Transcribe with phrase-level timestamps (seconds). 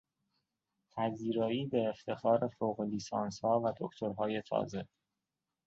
[0.93, 4.87] پذیرایی به افتخار فوق لیسانسها و دکترهای تازه